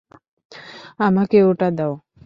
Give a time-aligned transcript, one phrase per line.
[0.99, 1.93] আমাকে ওটা দাও।